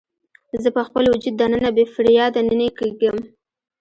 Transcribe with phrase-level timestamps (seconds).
[0.63, 3.17] زه په خپل وجود دننه بې فریاده نینې کیږم